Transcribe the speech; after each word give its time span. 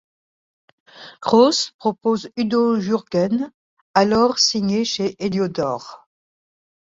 Kraus 1.21 1.75
propose 1.77 2.27
Udo 2.35 2.75
Jürgens, 2.79 3.51
alors 3.93 4.39
signé 4.39 4.83
chez 4.83 5.15
Heliodor. 5.23 6.07